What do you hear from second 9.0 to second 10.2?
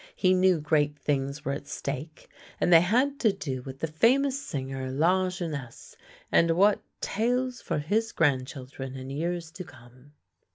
years to come!